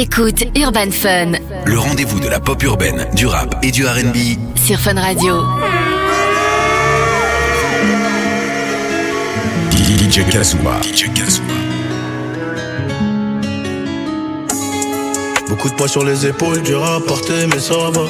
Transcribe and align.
T'écoutes 0.00 0.44
Urban 0.56 0.90
Fun 0.90 1.32
Le 1.66 1.78
rendez-vous 1.78 2.20
de 2.20 2.28
la 2.28 2.40
pop 2.40 2.62
urbaine, 2.62 3.06
du 3.12 3.26
rap 3.26 3.54
et 3.62 3.70
du 3.70 3.84
RB. 3.84 4.16
sur 4.56 4.78
Fun 4.78 4.98
Radio. 4.98 5.42
DJ 9.72 10.26
Kazuma. 10.30 10.80
DJ 10.80 11.12
Kazuma. 11.12 11.52
Beaucoup 15.50 15.68
de 15.68 15.74
poids 15.74 15.88
sur 15.88 16.02
les 16.02 16.26
épaules, 16.26 16.62
dur 16.62 16.82
à 16.82 16.98
porter, 17.00 17.46
mais 17.52 17.60
ça 17.60 17.74
va. 17.74 18.06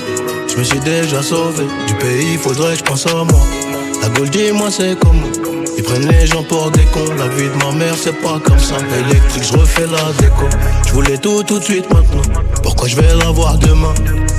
Je 0.46 0.58
me 0.58 0.62
suis 0.62 0.78
déjà 0.78 1.20
sauvé 1.24 1.64
du 1.88 1.94
pays, 1.94 2.36
faudrait 2.36 2.74
que 2.74 2.78
je 2.78 2.84
pense 2.84 3.04
à 3.08 3.24
moi. 3.24 3.42
La 4.00 4.10
Gold, 4.10 4.30
dis-moi, 4.30 4.70
c'est 4.70 4.96
comment? 4.96 5.39
Ils 5.80 5.82
prennent 5.82 6.08
les 6.08 6.26
gens 6.26 6.42
pour 6.42 6.70
des 6.72 6.84
cons. 6.92 7.14
La 7.16 7.26
vie 7.28 7.48
de 7.48 7.64
ma 7.64 7.72
mère, 7.72 7.94
c'est 7.96 8.12
pas 8.20 8.38
comme 8.44 8.58
ça. 8.58 8.76
Électrique, 8.98 9.44
je 9.50 9.56
refais 9.56 9.86
la 9.86 10.12
déco. 10.20 10.44
Je 10.86 10.92
voulais 10.92 11.16
tout 11.16 11.42
tout 11.42 11.58
de 11.58 11.64
suite 11.64 11.90
maintenant. 11.90 12.42
Pourquoi 12.62 12.86
je 12.86 12.96
vais 12.96 13.14
l'avoir 13.14 13.56
demain? 13.56 13.94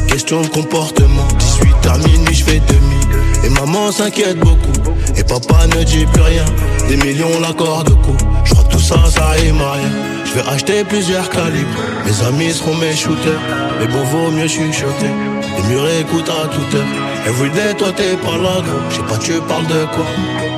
Question 0.08 0.42
de 0.42 0.48
comportement. 0.50 1.28
18 1.40 1.76
à 1.88 1.98
minuit, 1.98 2.36
je 2.36 2.44
fais 2.44 2.62
demi. 2.68 3.00
Et 3.44 3.50
maman 3.50 3.92
s'inquiète 3.92 4.38
beaucoup. 4.38 4.84
Et 5.18 5.24
papa 5.24 5.66
ne 5.76 5.84
dit 5.84 6.06
plus 6.14 6.22
rien. 6.22 6.46
Des 6.88 6.98
millions 6.98 7.40
l'accord 7.42 7.86
de 7.86 7.94
coup. 7.94 8.18
Je 8.44 8.52
crois 8.52 8.64
que 8.66 8.74
tout 8.74 8.80
ça, 8.80 8.98
ça 9.10 9.30
rime 9.30 9.62
à 9.62 9.72
rien. 9.72 9.92
Je 10.26 10.34
vais 10.34 10.48
acheter 10.48 10.84
plusieurs 10.84 11.28
calibres. 11.28 11.82
Mes 12.06 12.28
amis 12.28 12.52
seront 12.52 12.76
mes 12.76 12.96
shooters. 12.96 13.42
Mais 13.80 13.88
bon, 13.88 14.04
vaut 14.04 14.30
mieux 14.30 14.48
chuchoter. 14.48 15.10
Les 15.58 15.74
murs 15.74 15.90
écoutent 16.02 16.30
à 16.30 16.48
toute 16.50 16.76
heure. 16.76 17.11
Everyday, 17.26 17.74
toi 17.78 17.92
t'es 17.96 18.16
pas 18.18 18.38
là. 18.38 18.64
Je 18.90 18.96
sais 18.96 19.02
pas, 19.04 19.18
tu 19.18 19.34
parles 19.48 19.68
de 19.68 19.86
quoi? 19.94 20.06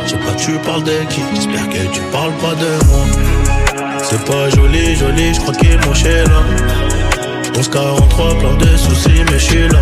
Je 0.05 0.11
sais 0.11 0.17
pas, 0.17 0.33
tu 0.37 0.51
parles 0.59 0.83
de 0.83 0.97
qui? 1.09 1.21
J'espère 1.35 1.67
que 1.69 1.93
tu 1.93 2.01
parles 2.11 2.33
pas 2.41 2.55
de 2.55 2.85
moi. 2.87 3.05
C'est 4.03 4.23
pas 4.25 4.49
joli, 4.49 4.95
joli, 4.95 5.33
je 5.33 5.39
crois 5.41 5.53
qu'il 5.55 5.77
moché 5.85 6.23
là. 6.23 6.43
1143, 7.53 8.39
plein 8.39 8.53
de 8.55 8.77
soucis, 8.77 9.23
mais 9.29 9.39
je 9.39 9.43
suis 9.43 9.67
là. 9.67 9.79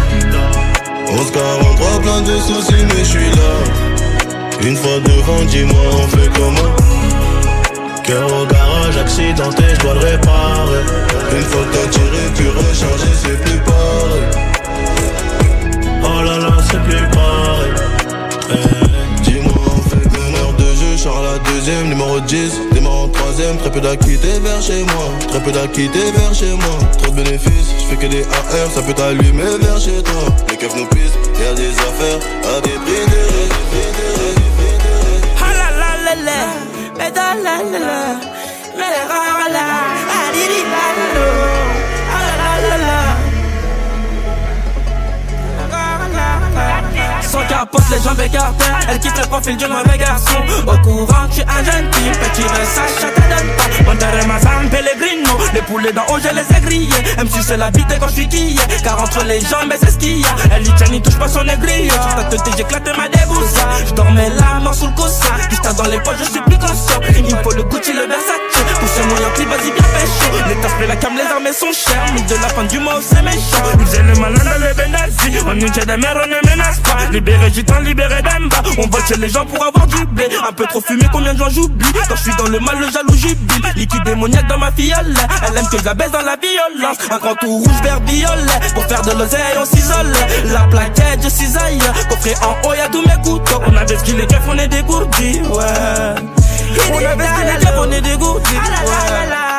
1143, 1.11 2.01
plein 2.01 2.21
de 2.21 2.39
soucis, 2.39 2.83
mais 2.89 2.99
je 2.99 3.09
suis 3.09 3.31
là. 3.31 3.53
Une 4.63 4.75
fois 4.75 4.99
devant, 5.05 5.43
dis-moi, 5.45 5.81
on 6.03 6.07
fait 6.07 6.29
comment? 6.35 6.75
Cœur 8.03 8.27
au 8.41 8.45
garage, 8.45 8.97
accidenté, 8.97 9.63
je 9.75 9.79
dois 9.81 9.93
le 9.93 9.99
réparer. 9.99 10.83
Une 11.35 11.43
fois 11.43 11.61
que 11.61 11.77
t'as 11.77 11.87
tiré, 11.89 12.23
puis 12.35 12.47
rechargé, 12.47 13.13
c'est 13.23 13.41
plus 13.43 13.59
pareil. 13.59 14.50
C'est 16.71 16.83
plus. 16.83 16.97
Eh, 18.49 19.21
Dis-moi, 19.23 19.53
on 19.53 19.81
fait 19.89 20.05
meneur 20.17 20.53
de 20.53 20.63
jeu, 20.63 20.97
Charles 20.97 21.25
la 21.25 21.51
deuxième, 21.51 21.89
numéro 21.89 22.19
10. 22.19 22.53
Démarre 22.73 23.03
en 23.03 23.07
troisième, 23.09 23.57
très 23.57 23.71
peu 23.71 23.81
d'acquittés 23.81 24.39
vers 24.41 24.61
chez 24.61 24.83
moi. 24.83 25.11
Très 25.27 25.41
peu 25.41 25.51
d'acquittés 25.51 26.11
vers 26.15 26.33
chez 26.33 26.51
moi. 26.51 26.79
Trop 26.97 27.11
de 27.11 27.23
bénéfices, 27.23 27.75
je 27.79 27.85
fais 27.85 27.95
que 27.97 28.07
des 28.07 28.23
AR, 28.23 28.71
ça 28.73 28.81
peut 28.81 28.93
t'allumer 28.93 29.57
vers 29.59 29.79
chez 29.79 30.01
toi. 30.01 30.23
Les 30.49 30.57
keufs 30.57 30.75
nous 30.75 30.87
pissent, 30.87 31.17
y'a 31.43 31.53
des 31.53 31.71
affaires 31.71 32.19
à 32.55 32.61
des 32.61 32.69
prix 32.69 33.05
de 33.11 33.21
capote, 47.61 47.83
les 47.91 48.01
jambes 48.01 48.19
écartées. 48.19 48.65
Elle 48.89 48.99
quitte 48.99 49.17
le 49.17 49.27
profil 49.27 49.57
du 49.57 49.67
mauvais 49.67 49.97
garçon. 49.97 50.39
Au 50.65 50.77
courant 50.79 51.27
que 51.27 51.29
je 51.29 51.33
suis 51.35 51.43
un 51.43 51.63
gentil 51.63 52.09
Petit 52.21 52.41
Versace, 52.41 52.95
ça 52.99 53.07
te 53.07 53.21
donne 53.21 53.55
pas 53.55 53.91
Monterrey, 53.91 54.25
Mazam, 54.25 54.69
Pellegrino 54.69 55.37
Les 55.53 55.61
poulets 55.61 55.93
d'en 55.93 56.01
haut, 56.09 56.19
je 56.19 56.33
les 56.33 56.57
ai 56.57 56.61
grillés. 56.61 57.03
Même 57.17 57.29
si 57.29 57.43
c'est 57.43 57.57
la 57.57 57.69
vie 57.69 57.85
quand 57.99 58.07
je 58.07 58.13
suis 58.13 58.27
quillé. 58.27 58.59
Car 58.83 59.01
entre 59.01 59.23
les 59.25 59.39
jambes, 59.41 59.73
c'est 59.79 59.91
ce 59.91 59.97
qu'il 59.97 60.21
y 60.21 60.25
a. 60.25 60.29
Elle 60.55 60.63
dit 60.63 60.73
tiens, 60.77 60.87
n'y 60.87 61.01
touche 61.01 61.17
pas 61.17 61.27
son 61.27 61.41
Sur 61.41 62.15
ta 62.15 62.23
tête, 62.23 62.41
j'éclate 62.57 62.97
ma 62.97 63.07
débousse 63.07 63.55
Je 63.87 63.93
dormais 63.93 64.29
la 64.29 64.59
mort 64.59 64.73
sous 64.73 64.87
le 64.87 64.93
coussin. 64.93 65.35
Juste 65.49 65.75
dans 65.77 65.89
les 65.89 65.99
poches, 65.99 66.19
je 66.19 66.31
suis 66.31 66.41
plus 66.41 66.57
conscient 66.57 66.99
Il 67.15 67.35
me 67.35 67.43
faut 67.43 67.51
le 67.51 67.63
Gucci, 67.63 67.93
le 67.93 68.07
Versace. 68.07 68.41
Pour 68.79 68.89
ce 68.89 69.01
moyen 69.03 69.29
plus, 69.35 69.45
vas-y 69.45 69.71
bien 69.71 69.83
pécho 69.93 70.47
Les 70.47 70.55
tasses, 70.55 70.87
la 70.87 70.95
cam, 70.95 71.13
les 71.15 71.23
armes 71.23 71.53
sont 71.53 71.71
chères. 71.71 72.05
Mais 72.13 72.21
de 72.21 72.41
la 72.41 72.49
fin 72.49 72.63
du 72.63 72.79
mois, 72.79 72.99
c'est 73.01 73.21
méchant. 73.21 73.61
Le 73.77 74.19
malin 74.19 74.43
dans 74.43 74.65
les 74.65 74.73
Benazzi 74.73 75.37
On 75.47 75.53
nous 75.53 75.69
tient 75.69 75.85
des 75.85 75.97
mères, 75.97 76.17
on 76.23 76.27
ne 76.27 76.49
menace 76.49 76.79
pas. 76.79 76.97
Libéré 77.11 77.50
gitan, 77.51 77.79
libéré 77.79 78.21
d'Emba. 78.21 78.57
On 78.77 78.87
vole 78.87 79.01
chez 79.07 79.17
les 79.17 79.29
gens 79.29 79.45
pour 79.45 79.63
avoir 79.63 79.87
du 79.87 80.05
blé. 80.05 80.27
Un 80.47 80.51
peu 80.53 80.65
trop 80.65 80.81
fumé, 80.81 81.03
combien 81.11 81.33
de 81.33 81.39
gens 81.39 81.49
j'oublie 81.49 81.85
Quand 82.07 82.15
je 82.15 82.21
suis 82.21 82.35
dans 82.37 82.47
le 82.47 82.59
mal, 82.59 82.79
le 82.79 82.89
jaloux 82.91 83.13
jubile 83.13 83.61
Liquide 83.75 84.03
démoniaque 84.03 84.47
dans 84.47 84.57
ma 84.57 84.71
fiole. 84.71 85.13
Elle 85.47 85.57
aime 85.57 85.67
que 85.71 85.77
je 85.77 85.85
la 85.85 85.93
baisse 85.93 86.11
dans 86.11 86.21
la 86.21 86.35
violence. 86.35 86.97
Un 87.09 87.17
grand 87.17 87.35
tout 87.35 87.57
rouge, 87.57 87.81
vert, 87.83 87.99
violet. 88.05 88.73
Pour 88.73 88.85
faire 88.85 89.01
de 89.01 89.11
l'oseille, 89.11 89.57
on 89.59 89.65
s'isole. 89.65 90.13
La 90.51 90.61
plaquette, 90.61 91.23
je 91.23 91.29
cisaille. 91.29 91.79
Coffret 92.09 92.35
en 92.41 92.67
haut, 92.67 92.73
y'a 92.73 92.87
tous 92.89 93.01
mes 93.07 93.21
couteaux. 93.23 93.61
On 93.67 93.75
avait 93.75 93.97
ce 93.97 94.03
qu'il 94.03 94.19
est 94.19 94.27
on 94.47 94.57
est 94.57 94.67
dégourdis, 94.67 95.41
ouais. 95.41 96.15
On 96.93 96.97
avait 96.97 97.27
ce 97.27 97.57
qu'il 97.57 97.67
est 97.67 97.73
on 97.77 97.91
est 97.91 98.01
dégourdis, 98.01 98.55
ouais 98.55 99.50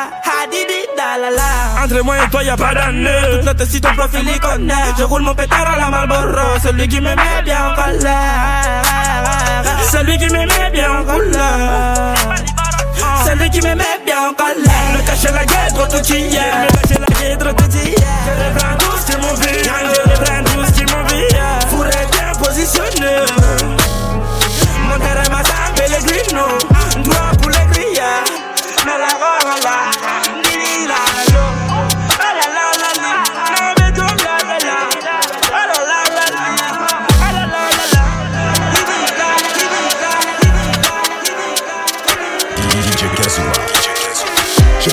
entre 1.83 2.01
moi 2.03 2.15
et 2.23 2.29
toi 2.29 2.43
y'a 2.43 2.55
pas 2.55 2.73
d'année. 2.73 3.09
Toute 3.31 3.45
notre 3.45 3.65
si 3.67 3.81
ton 3.81 3.93
profil 3.93 4.27
y 4.27 4.39
connaît 4.39 4.73
Je 4.97 5.03
roule 5.03 5.21
mon 5.21 5.35
pétard 5.35 5.73
à 5.75 5.79
la 5.79 5.89
Marlboro. 5.89 6.59
Celui 6.61 6.87
qui 6.87 7.01
me 7.01 7.15
met 7.15 7.41
bien 7.43 7.71
en 7.71 7.75
colère. 7.75 8.83
Celui 9.91 10.17
qui 10.17 10.25
me 10.25 10.39
met 10.39 10.69
bien 10.71 10.91
en 10.91 11.03
colère. 11.03 12.13
Celui 13.25 13.49
qui 13.49 13.61
me 13.61 13.75
met 13.75 13.99
bien 14.05 14.29
en 14.29 14.33
colère. 14.33 14.73
Me 14.93 15.31
la 15.31 15.45
guêtre 15.45 15.87
tout 15.87 16.13
hier. 16.13 16.43
Me 16.63 16.81
cacher 16.81 16.99
la 16.99 17.15
guêtre 17.19 17.55
tout 17.55 17.77
hier. 17.77 17.93
Je 18.25 18.31
reprends 18.43 18.77
tout 18.77 18.97
ce 18.99 19.11
qui 19.11 19.17
m'en 19.17 19.33
vit 19.35 19.63
Je 20.65 20.73
qui 20.73 20.85
Fourré 21.69 21.89
bien 22.11 22.31
positionné 22.41 23.15
Mon 24.87 24.97
terrain 24.97 25.29
m'a 25.31 25.43
pour 26.33 26.82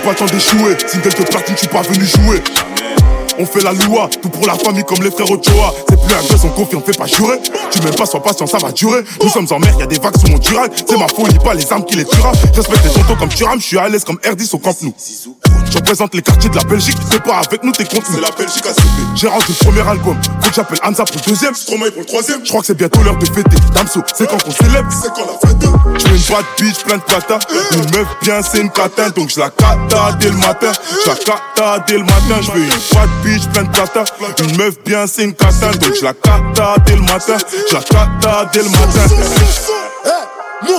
J'ai 0.00 0.06
pas 0.06 0.12
le 0.12 0.16
temps 0.16 0.34
d'échouer, 0.34 0.76
single 0.86 1.10
de 1.10 1.24
platine, 1.24 1.54
je 1.56 1.58
suis 1.58 1.68
pas 1.68 1.82
venu 1.82 2.06
jouer. 2.06 2.42
On 3.38 3.44
fait 3.44 3.60
la 3.60 3.74
loi, 3.74 4.08
tout 4.22 4.30
pour 4.30 4.46
la 4.46 4.54
famille 4.54 4.82
comme 4.82 5.02
les 5.02 5.10
frères 5.10 5.30
Ochoa. 5.30 5.74
C'est 5.90 6.00
plus 6.00 6.14
un 6.14 6.22
gosse, 6.22 6.44
on 6.44 6.48
confie, 6.48 6.76
on 6.76 6.80
fait 6.80 6.96
pas 6.96 7.06
jurer. 7.06 7.38
Tu 7.70 7.82
m'aimes 7.82 7.94
pas, 7.94 8.06
sois 8.06 8.22
patient, 8.22 8.46
ça 8.46 8.56
va 8.56 8.72
durer. 8.72 9.02
Nous 9.22 9.28
sommes 9.28 9.46
en 9.50 9.58
mer, 9.58 9.74
y 9.78 9.82
a 9.82 9.86
des 9.86 9.98
vagues 9.98 10.16
sur 10.16 10.30
mon 10.30 10.38
dural. 10.38 10.70
C'est 10.88 10.96
ma 10.96 11.06
folie, 11.06 11.38
pas 11.44 11.52
les 11.52 11.70
armes 11.70 11.84
qui 11.84 11.96
les 11.96 12.06
tuera. 12.06 12.32
Respecte 12.54 12.82
les 12.82 12.90
tontons 12.90 13.16
comme 13.16 13.28
Turam, 13.28 13.60
je 13.60 13.66
suis 13.66 13.78
à 13.78 13.90
l'aise 13.90 14.04
comme 14.04 14.16
R10 14.16 14.54
au 14.54 14.58
Camp 14.58 14.74
Nou. 14.80 14.94
Je 15.70 15.78
représente 15.78 16.14
les 16.14 16.22
quartiers 16.22 16.50
de 16.50 16.56
la 16.56 16.64
Belgique, 16.64 16.96
t'es 17.10 17.20
pas 17.20 17.38
avec 17.38 17.62
nous, 17.62 17.70
t'es 17.72 17.84
contre. 17.84 18.06
C'est 18.12 18.20
la 18.20 18.30
Belgique 18.30 18.66
ACP. 18.66 18.82
J'ai 19.14 19.28
rendu 19.28 19.44
le 19.48 19.64
premier 19.64 19.88
album, 19.88 20.16
faut 20.40 20.48
que 20.48 20.54
j'appelle 20.54 20.78
Hamza 20.82 21.04
pour 21.04 21.16
le 21.24 21.30
deuxième. 21.30 21.54
Stromae 21.54 21.90
pour 21.90 22.00
le 22.00 22.06
troisième. 22.06 22.40
Je 22.44 22.48
crois 22.48 22.60
que 22.60 22.66
c'est 22.66 22.76
bientôt 22.76 23.02
l'heure 23.02 23.16
de 23.16 23.26
fêter. 23.26 23.56
Damso, 23.72 24.02
c'est 24.14 24.28
quand 24.28 24.42
qu'on 24.42 24.50
célèbre. 24.50 24.88
C'est 24.90 25.12
quand 25.14 25.26
la 25.26 25.48
fête. 25.48 25.60
Je 25.98 26.08
veux 26.08 26.16
une 26.16 26.22
bad 26.22 26.44
bitch, 26.58 26.84
plein 26.84 26.96
de 26.96 27.02
plata. 27.02 27.38
Une 27.72 27.90
meuf 27.96 28.08
bien, 28.22 28.42
c'est 28.42 28.60
une 28.60 28.70
catin, 28.70 29.10
donc 29.10 29.30
je 29.30 29.38
la 29.38 29.50
cata 29.50 30.12
dès 30.18 30.28
le 30.28 30.36
matin. 30.36 30.72
Je 31.04 31.08
la 31.08 31.16
cata 31.16 31.84
dès 31.86 31.98
le 31.98 32.04
matin. 32.04 32.40
Je 32.40 32.50
veux 32.50 32.64
une 32.64 32.68
bad 32.68 33.10
bitch, 33.22 33.46
plein 33.52 33.62
de 33.62 33.70
plata. 33.70 34.04
Une 34.42 34.56
meuf 34.56 34.74
bien, 34.84 35.06
c'est 35.06 35.24
une 35.24 35.34
catin, 35.34 35.70
donc 35.70 35.94
je 35.94 36.04
la 36.04 36.14
cata 36.14 36.74
dès 36.84 36.96
le 36.96 37.02
matin. 37.02 37.36
Je 37.68 37.74
la 37.74 37.80
cata 37.80 38.50
dès 38.52 38.62
le 38.62 38.70
matin. 38.70 39.14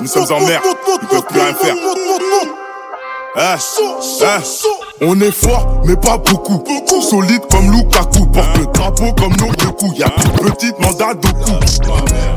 Nous 0.02 0.08
sommes 0.08 0.32
en 0.32 0.40
mer, 0.42 0.62
ils 1.02 1.08
peuvent 1.08 1.26
plus 1.30 1.40
rien 1.40 1.54
faire. 1.54 1.76
Eh, 3.34 3.40
eh. 3.40 5.06
On 5.06 5.20
est 5.22 5.32
fort, 5.32 5.82
mais 5.86 5.96
pas 5.96 6.18
beaucoup. 6.18 6.64
Solide 7.02 7.42
comme 7.50 7.72
Lukaku. 7.72 8.26
Porte 8.26 8.58
le 8.58 8.66
drapeau 8.66 9.14
comme 9.14 9.34
nos 9.38 9.54
deux 9.56 9.72
coups. 9.72 9.98
Y'a 9.98 10.10
plus 10.10 10.52
petite 10.52 10.78
mandat 10.80 11.14
de 11.14 11.28
coups. 11.28 11.80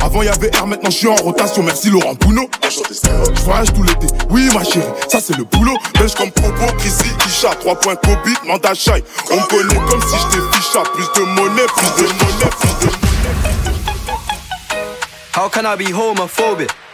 Avant 0.00 0.22
y'avait 0.22 0.50
R, 0.56 0.66
maintenant 0.68 0.90
je 0.90 0.96
suis 0.96 1.08
en 1.08 1.16
rotation. 1.16 1.64
Merci 1.64 1.90
Laurent 1.90 2.14
Bounot. 2.14 2.48
Je 2.62 3.42
voyage 3.42 3.72
tout 3.72 3.82
l'été. 3.82 4.06
Oui, 4.30 4.48
ma 4.54 4.62
chérie, 4.62 4.86
ça 5.08 5.18
c'est 5.20 5.36
le 5.36 5.44
boulot. 5.44 5.76
Belge 5.98 6.14
comme 6.14 6.30
Popo, 6.30 6.72
Chrissy, 6.78 7.10
Isha. 7.26 7.56
3 7.56 7.74
points 7.80 7.96
Kobe, 7.96 8.32
mandat 8.46 8.74
Shai. 8.74 9.02
On 9.32 9.38
connaît 9.48 9.80
comme 9.90 10.00
si 10.00 10.16
j'étais 10.16 10.56
ficha. 10.56 10.82
Plus 10.94 11.20
de 11.20 11.26
monnaie, 11.26 11.66
plus 11.76 12.02
de 12.02 12.08
monnaie, 12.08 12.50
plus 12.60 12.86
de 12.86 12.92
How 15.36 15.48
can 15.48 15.64
I 15.64 15.76
be 15.76 15.92
homophobic? 15.92 16.70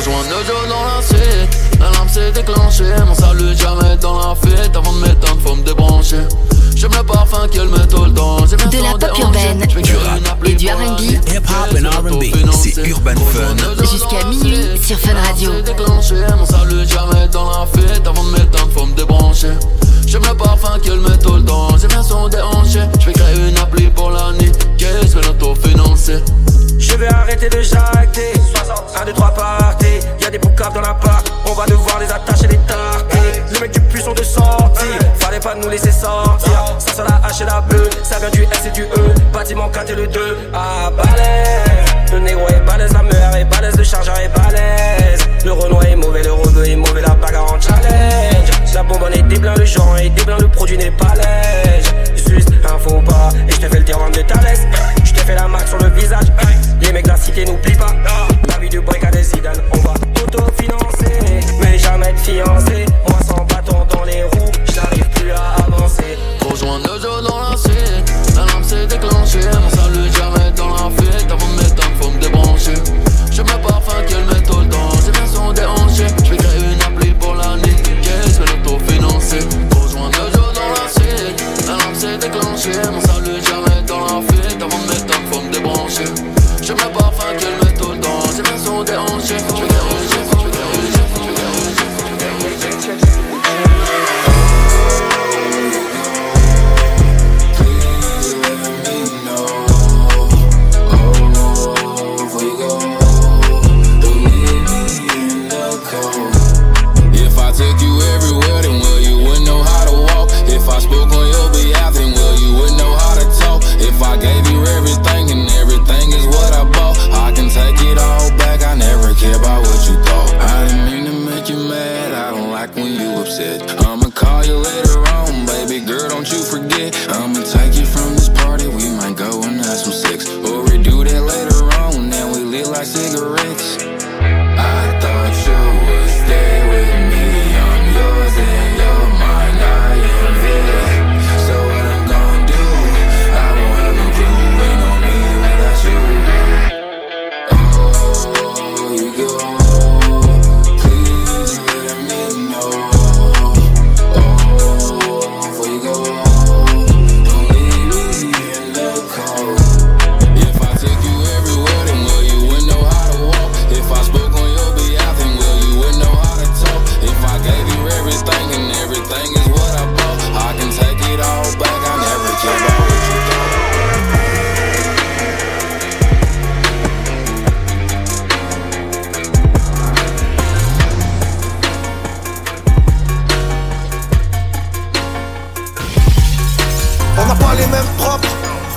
Rejoins 0.00 0.22
Nojo 0.30 0.68
dans 0.68 0.84
la 0.84 1.02
suite, 1.02 1.58
l'alarme 1.80 2.08
s'est 2.08 2.30
déclenchée 2.32 2.84
Mon 3.06 3.14
salut 3.14 3.56
jamais 3.56 3.96
dans 4.00 4.18
la 4.18 4.34
fête 4.36 4.74
Avant 4.76 4.92
de 4.92 5.00
m'éteindre 5.00 5.40
faut 5.44 5.56
me 5.56 5.62
débrancher 5.62 6.20
J'aime 6.76 6.92
le 6.96 7.02
parfum 7.02 7.48
qu'elle 7.48 7.68
met 7.68 7.86
tout 7.86 8.04
le 8.04 8.14
temps 8.14 8.38
J'aime 8.46 8.70
De 8.70 8.82
la 8.82 8.92
pop 8.92 9.18
urbaine, 9.18 9.58
Du 9.58 9.96
rap 9.96 10.46
et 10.46 10.54
du 10.54 10.68
R&B. 10.68 11.00
Hip-hop 11.00 11.76
and 11.76 12.08
R&B. 12.08 12.24
C'est 12.52 12.86
Urban 12.86 13.16
Fun. 13.16 13.84
Jusqu'à 13.84 14.24
minuit 14.26 14.80
sur 14.82 14.98
Fun 14.98 15.14
Radio. 15.26 15.50
s'est 15.52 15.62
déclenché 15.62 16.14
Mon 16.38 16.46
salut 16.46 16.88
jamais 16.88 17.28
dans 17.28 17.50
la 17.50 17.66
fête 17.66 18.06
Avant 18.06 18.24
de 18.24 18.30
m'éteindre 18.30 18.70
faut 18.74 18.86
me 18.86 18.94
débrancher 18.94 19.48
J'aime 20.10 20.22
le 20.28 20.34
parfum 20.34 20.76
qu'elle 20.80 20.98
met 20.98 21.16
tout 21.18 21.36
le 21.36 21.44
temps 21.44 21.68
J'aime 21.78 21.90
bien 21.90 22.02
son 22.02 22.28
déhanché. 22.28 22.80
J'vais 22.98 23.12
créer 23.12 23.48
une 23.48 23.56
appli 23.58 23.86
pour 23.90 24.10
la 24.10 24.32
nuit 24.32 24.50
Qu'est-ce 24.76 25.14
que 25.14 25.24
l'auto-financer. 25.24 26.24
Je 26.80 26.94
vais 26.96 27.06
arrêter 27.06 27.48
de 27.48 27.62
jacter. 27.62 28.32
1, 29.00 29.04
2, 29.04 29.12
3 29.12 29.30
parties. 29.34 30.00
Y'a 30.20 30.30
des 30.30 30.38
boucaves 30.38 30.74
dans 30.74 30.80
la 30.80 30.94
part. 30.94 31.22
On 31.46 31.52
va 31.52 31.64
devoir 31.66 32.00
les 32.00 32.10
attacher 32.10 32.48
les 32.48 32.58
tarter. 32.66 33.40
Le 33.52 33.60
mec 33.60 33.70
du 33.70 33.80
puissant 33.82 34.12
de 34.12 34.24
sortie. 34.24 34.98
Fallait 35.20 35.38
pas 35.38 35.54
nous 35.54 35.68
laisser 35.68 35.92
sortir. 35.92 36.74
Ça 36.80 36.92
sur 36.92 37.04
la 37.04 37.28
H 37.28 37.42
et 37.42 37.46
la 37.46 37.60
bleue 37.60 37.88
Ça 38.02 38.18
vient 38.18 38.30
du 38.30 38.42
S 38.42 38.66
et 38.66 38.70
du 38.72 38.82
E. 38.82 39.14
Bâtiment 39.32 39.68
4 39.68 39.90
et 39.90 39.94
le 39.94 40.08
2 40.08 40.38
Ah 40.52 40.90
balèze. 40.90 42.12
Le 42.12 42.18
négro 42.18 42.48
est 42.48 42.66
balèze. 42.66 42.92
La 42.94 43.04
meilleure 43.04 43.36
est 43.36 43.44
balèze. 43.44 43.76
Le 43.76 43.84
chargeur 43.84 44.18
est 44.18 44.28
balèze 44.36 44.79
déblin 49.30 49.54
Le 49.54 49.64
genre 49.64 49.96
est 49.98 50.10
déblin 50.10 50.36
Le 50.38 50.48
produit 50.48 50.76
n'est 50.76 50.90
pas 50.90 51.14
lège 51.14 51.84
Juste 52.28 52.52
un 52.64 52.78
faux 52.78 53.00
pas 53.00 53.30
Et 53.48 53.52
je 53.52 53.56
te 53.56 53.68
fais 53.68 53.78
le 53.78 53.84
tirant 53.84 54.10
de 54.10 54.16
laisse 54.16 54.66
Je 55.04 55.12
te 55.12 55.20
fais 55.20 55.34
la 55.34 55.48
marque 55.48 55.68
sur 55.68 55.78
le 55.78 55.88
visage. 55.90 56.26
Les 56.82 56.92
mecs 56.92 57.04
de 57.04 57.10
la 57.10 57.16
cité 57.16 57.44
n'oublient 57.44 57.76
pas. 57.76 57.94
La 58.48 58.58
vie 58.58 58.68
du 58.68 58.80
break 58.80 59.04
à 59.04 59.10
des 59.10 59.22
Zidane 59.22 59.62
On 59.72 59.78
va 59.78 59.94
autofinancer 60.22 61.40
Mais 61.60 61.78
jamais 61.78 62.12
de 62.12 62.18
fiancé 62.18 62.89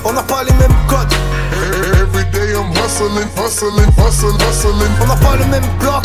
on 0.04 0.12
n'a 0.12 0.22
pas 0.22 0.42
les 0.44 0.52
mêmes 0.52 0.74
codes. 0.88 1.12
Every 2.00 2.24
day 2.32 2.52
I'm 2.54 2.70
hustling, 2.72 3.28
hustling, 3.36 3.90
hustling, 3.96 4.38
hustling. 4.40 4.92
On 5.02 5.06
n'a 5.06 5.16
pas 5.16 5.36
le 5.36 5.44
même 5.46 5.64
bloc, 5.80 6.04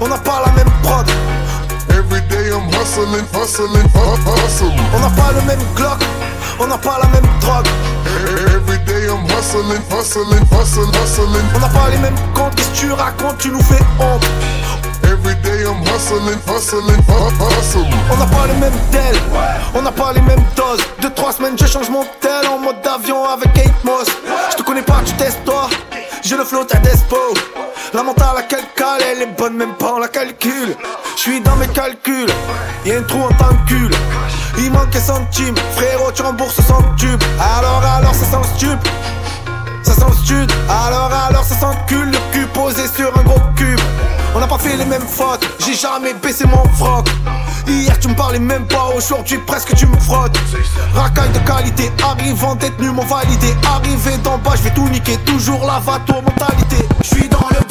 on 0.00 0.08
n'a 0.08 0.18
pas 0.18 0.42
la 0.46 0.52
même 0.52 0.70
prod. 0.82 1.06
Every 1.90 2.20
day 2.28 2.50
I'm 2.50 2.68
hustling, 2.72 3.24
hustling, 3.32 3.88
hu- 3.94 4.44
hustling. 4.46 4.80
On 4.94 5.00
n'a 5.00 5.10
pas 5.10 5.32
le 5.32 5.42
même 5.46 5.60
Glock, 5.74 6.00
on 6.58 6.66
n'a 6.66 6.78
pas 6.78 6.98
la 7.02 7.08
même 7.08 7.26
drogue. 7.40 7.66
Every 8.54 8.78
day 8.84 9.06
I'm 9.08 9.24
hustling, 9.26 9.80
hustling, 9.90 10.44
hustling, 10.50 10.90
hustling. 11.02 11.44
On 11.54 11.58
n'a 11.60 11.68
pas 11.68 11.88
les 11.90 11.98
mêmes 11.98 12.16
comptes, 12.34 12.54
qu'est-ce 12.54 12.70
que 12.70 12.76
tu 12.86 12.92
racontes, 12.92 13.38
tu 13.38 13.50
nous 13.50 13.62
fais 13.62 13.82
honte. 14.00 14.24
I'm. 15.04 15.34
On 18.10 18.16
n'a 18.16 18.26
pas 18.26 18.46
les 18.46 18.54
mêmes 18.54 18.72
tel, 18.90 19.16
on 19.74 19.82
n'a 19.82 19.92
pas 19.92 20.12
les 20.12 20.20
mêmes 20.20 20.44
doses. 20.56 20.80
Deux, 21.00 21.10
trois 21.10 21.32
semaines, 21.32 21.56
je 21.58 21.66
change 21.66 21.88
mon 21.90 22.04
tel 22.20 22.46
en 22.48 22.58
mode 22.58 22.76
avion 22.86 23.24
avec 23.28 23.52
Kate 23.52 23.84
Moss. 23.84 24.06
Je 24.50 24.56
te 24.56 24.62
connais 24.62 24.82
pas, 24.82 25.00
tu 25.04 25.12
testes 25.14 25.44
toi. 25.44 25.68
J'ai 26.22 26.36
le 26.36 26.44
flow, 26.44 26.64
t'as 26.64 26.78
despo. 26.78 27.16
La 27.92 28.02
mentale 28.02 28.38
à 28.38 28.42
quel 28.42 28.64
cale, 28.76 29.02
elle 29.02 29.22
est 29.22 29.38
bonne, 29.38 29.56
même 29.56 29.74
pas 29.74 29.94
on 29.94 29.98
la 29.98 30.08
calcule. 30.08 30.76
Je 31.16 31.20
suis 31.20 31.40
dans 31.40 31.56
mes 31.56 31.68
calculs, 31.68 32.30
y'a 32.84 32.98
un 32.98 33.02
trou 33.02 33.22
en 33.22 33.34
tant 33.34 33.54
cul. 33.66 33.90
Il 34.58 34.70
manque 34.70 34.94
un 34.94 35.00
centime, 35.00 35.54
frérot, 35.76 36.12
tu 36.12 36.22
rembourses 36.22 36.60
sans 36.60 36.82
tube. 36.96 37.22
Alors, 37.56 37.82
alors, 37.96 38.14
ça 38.14 38.24
sent 38.26 38.48
stup. 38.56 38.88
Ça 39.82 39.92
sent 39.92 40.12
stud, 40.24 40.50
alors 40.68 41.10
alors 41.28 41.44
ça 41.44 41.54
sent 41.56 41.76
cul, 41.86 42.10
posé 42.40 42.82
sur 42.88 43.16
un 43.18 43.22
gros 43.22 43.40
cube. 43.56 43.80
On 44.34 44.40
n'a 44.40 44.46
pas 44.46 44.58
fait 44.58 44.76
les 44.76 44.84
mêmes 44.84 45.06
fautes, 45.06 45.46
j'ai 45.64 45.74
jamais 45.74 46.14
baissé 46.14 46.44
mon 46.46 46.64
froc. 46.74 47.08
Hier 47.66 47.98
tu 47.98 48.08
me 48.08 48.14
parlais 48.14 48.38
même 48.38 48.66
pas, 48.66 48.88
aujourd'hui 48.94 49.38
presque 49.38 49.74
tu 49.74 49.86
me 49.86 49.98
frottes. 50.00 50.36
Racaille 50.94 51.30
de 51.30 51.38
qualité, 51.40 51.92
arrivant 52.02 52.54
détenu 52.56 52.90
m'ont 52.90 53.04
validé. 53.04 53.54
Arrivé 53.66 54.16
d'en 54.18 54.38
bas, 54.38 54.52
je 54.56 54.62
vais 54.62 54.74
tout 54.74 54.88
niquer, 54.88 55.16
toujours 55.18 55.64
la 55.64 55.78
vato 55.78 56.14
mentalité. 56.14 56.86
Je 57.02 57.16
suis 57.16 57.28
dans 57.28 57.46
le 57.50 57.63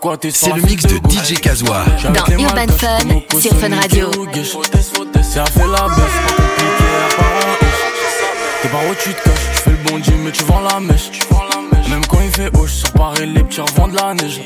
pourquoi 0.00 0.16
t'es 0.16 0.30
C'est 0.30 0.52
le 0.52 0.62
mix 0.62 0.84
de 0.84 0.96
DJ 1.08 1.40
Kazoa. 1.40 1.84
Dans 2.14 2.32
Urban 2.32 2.72
Fun 2.78 3.40
sur 3.40 3.52
Fun 3.56 3.74
Radio. 3.74 4.10
Ça 5.22 5.44
fait 5.44 5.66
la 5.66 5.88
baisse. 5.88 6.18
T'es 8.62 8.68
pas 8.68 8.78
où 8.88 8.94
tu 8.94 9.12
te 9.12 9.22
caches, 9.24 9.34
tu 9.54 9.62
fais 9.62 9.70
le 9.70 9.76
bon 9.88 10.00
mais 10.24 10.30
tu 10.30 10.44
vends 10.44 10.60
la 10.60 10.78
mèche. 10.78 11.10
Même 11.90 12.06
quand 12.06 12.20
il 12.22 12.30
fait 12.30 12.56
haut, 12.56 12.66
sur 12.66 12.92
Paris, 12.92 13.26
les 13.26 13.42
petits 13.42 13.60
revendent 13.60 13.94
la 13.94 14.14
neige. 14.14 14.40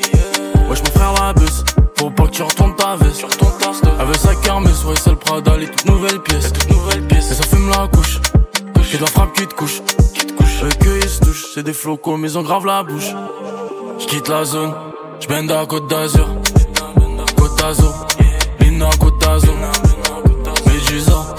Wesh 0.70 0.80
mon 0.80 0.90
frère 0.94 1.12
la 1.20 1.34
bus, 1.34 1.64
faut 1.98 2.10
pas 2.10 2.24
que 2.24 2.30
tu 2.30 2.42
retournes 2.42 2.76
ta 2.76 2.96
veste. 2.96 3.26
Elle 4.00 4.06
veut 4.06 4.14
sa 4.14 4.34
kermesse, 4.36 4.84
ouais 4.84 4.94
c'est 5.02 5.10
le 5.10 5.16
Prada, 5.16 5.56
les 5.58 5.66
toutes 5.66 5.86
nouvelles 5.86 6.20
pièces. 6.20 6.50
Et 7.30 7.34
ça 7.34 7.42
fume 7.44 7.68
la 7.68 7.88
couche, 7.88 8.20
c'est 8.90 8.96
de 8.96 9.02
la 9.02 9.10
frappe 9.10 9.34
qui 9.34 9.46
te 9.46 9.54
couche. 9.54 9.82
Eux 10.62 10.68
que 10.80 11.02
ils 11.02 11.08
se 11.08 11.20
touchent, 11.20 11.46
c'est 11.54 11.62
des 11.62 11.72
flocos 11.72 12.16
mais 12.16 12.30
ils 12.30 12.38
ont 12.38 12.42
grave 12.42 12.64
la 12.64 12.82
bouche. 12.82 13.12
J'quitte 13.98 14.28
la 14.28 14.44
zone, 14.44 14.72
j'bende 15.22 15.52
à 15.52 15.66
Côte 15.66 15.88
d'Azur. 15.88 16.28
Côte 17.36 17.58
d'Azur, 17.58 17.94
Lina 18.60 18.88
Côte 18.98 19.18
d'Azur. 19.20 19.54
Medusa, 20.66 21.34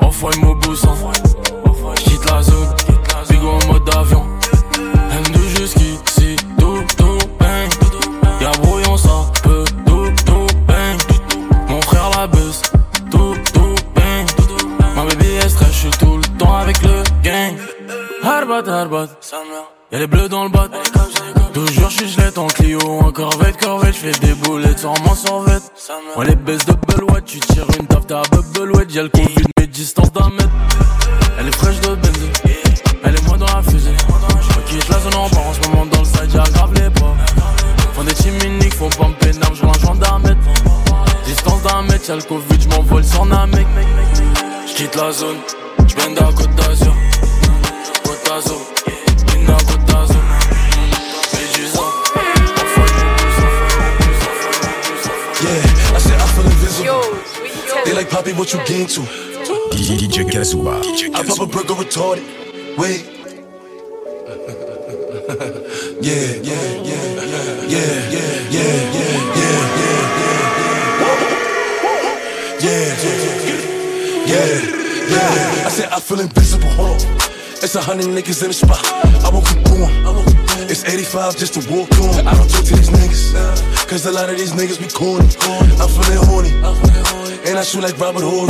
off-white 0.00 0.40
Mobusan. 0.42 0.94
J'quitte 1.96 2.30
la 2.30 2.42
zone, 2.42 2.68
bigo 3.28 3.48
en 3.48 3.72
mode 3.72 3.94
avion. 3.96 4.24
M2 5.10 5.58
jusqu'ici, 5.58 6.36
tout, 6.58 6.82
tout, 6.96 7.18
bang. 7.38 7.70
Y'a 8.40 8.50
brouillon, 8.62 8.96
ça 8.96 9.10
peut, 9.42 9.64
tout, 9.86 10.10
tout, 10.26 10.46
bang. 10.66 10.98
Mon 11.68 11.80
frère 11.82 12.10
la 12.16 12.26
buzz, 12.26 12.62
tout, 13.10 13.34
tout, 13.52 13.74
bang. 13.94 14.26
Ma 14.96 15.04
baby 15.04 15.26
est 15.26 15.48
stress, 15.48 15.72
j'suis 15.72 15.90
tout 15.90 16.16
le 16.16 16.38
temps 16.38 16.54
avec 16.54 16.80
le 16.82 17.02
gang. 17.22 17.56
Harbat, 18.22 18.68
harbat, 18.68 19.08
y'a 19.92 19.98
les 19.98 20.06
bleus 20.06 20.28
dans 20.28 20.44
le 20.44 20.50
Toujours 21.84 21.98
j'suis 21.98 22.16
gelette 22.16 22.38
en 22.38 22.46
Clio, 22.46 22.80
en 22.80 23.12
corvette, 23.12 23.58
corvette, 23.58 23.94
j'fais 23.94 24.12
des 24.12 24.32
boulettes 24.32 24.78
sur 24.78 24.94
mon 25.02 25.14
sorvette. 25.14 25.64
Moi 26.16 26.24
les 26.24 26.34
baisses 26.34 26.64
de 26.64 26.72
Belouette, 26.72 27.26
tu 27.26 27.40
tires 27.40 27.66
une 27.78 27.86
taf, 27.86 28.06
t'as 28.06 28.22
Belouette, 28.54 28.94
y'a 28.94 29.02
le 29.02 29.10
Covid, 29.10 29.44
mais 29.58 29.66
distance 29.66 30.10
d'un 30.12 30.30
mètre. 30.30 30.48
Elle 31.38 31.48
est 31.48 31.56
fraîche 31.56 31.78
de 31.80 31.94
benzine, 31.94 32.32
elle 33.04 33.14
est 33.14 33.26
moi 33.26 33.36
dans 33.36 33.54
la 33.54 33.62
fusée. 33.62 33.90
Je 34.40 34.72
quitte 34.72 34.88
la 34.88 34.98
zone 34.98 35.14
en 35.14 35.28
part 35.28 35.46
en 35.46 35.52
ce 35.52 35.68
moment 35.68 35.84
dans 35.84 35.98
le 35.98 36.04
side, 36.06 36.30
j'aggrave 36.32 36.72
les 36.72 36.88
pas. 36.88 37.14
Font 37.92 38.04
des 38.04 38.14
teams 38.14 38.38
uniques, 38.46 38.74
faut 38.74 38.88
pas 38.88 39.08
me 39.08 39.14
pénal, 39.16 39.50
je 39.52 39.66
un 39.66 39.86
gendarmette. 39.86 40.38
Distance 41.26 41.62
d'un 41.64 41.82
mètre, 41.82 42.08
y'a 42.08 42.16
le 42.16 42.22
Covid, 42.22 42.60
j'm'envole 42.62 43.04
sur 43.04 43.22
un 43.30 43.46
mec. 43.48 43.66
J'quitte 44.66 44.94
la 44.96 45.12
zone, 45.12 45.36
j'bende 45.86 46.18
à 46.18 46.32
Côte 46.32 46.54
d'Azur. 46.54 46.63
Poppy, 58.24 58.38
what 58.38 58.54
you 58.54 58.64
gain 58.64 58.86
to? 58.86 59.00
DJ. 59.76 61.14
I 61.14 61.22
pop 61.24 61.40
a 61.40 61.46
burger 61.46 61.74
retarded. 61.74 62.24
Wait. 62.78 63.04
yeah, 66.00 66.32
yeah, 66.40 66.56
yeah, 66.88 67.04
yeah, 67.04 67.68
yeah, 67.68 68.08
yeah, 68.08 68.32
yeah, 68.48 68.80
yeah, 68.80 69.04
yeah, 72.60 72.64
yeah, 72.64 73.12
yeah, 73.12 73.68
yeah, 74.24 74.48
yeah. 75.10 75.66
I 75.66 75.68
said 75.68 75.88
I 75.92 76.00
feel 76.00 76.20
invisible. 76.20 76.70
It's 77.62 77.74
a 77.74 77.82
hundred 77.82 78.06
niggas 78.06 78.42
in 78.42 78.48
the 78.48 78.54
spot. 78.54 78.80
I 79.22 79.28
won't 79.30 79.46
keep 79.46 79.62
going. 79.64 79.92
It's 80.70 80.82
85 80.82 81.36
just 81.36 81.60
to 81.60 81.70
walk 81.70 81.92
on. 82.00 82.26
I 82.26 82.32
don't 82.32 82.48
talk 82.48 82.64
to 82.64 82.74
these 82.74 82.88
niggas. 82.88 83.34
Cause 83.86 84.06
a 84.06 84.12
lot 84.12 84.30
of 84.30 84.38
these 84.38 84.52
niggas 84.52 84.80
be 84.80 84.88
corny. 84.88 85.28
I'm 85.78 85.90
feeling 85.90 86.24
horny. 86.24 87.23
And 87.44 87.58
I 87.58 87.62
shoot 87.62 87.82
like 87.84 87.98
Robert 88.00 88.24
Horry. 88.24 88.48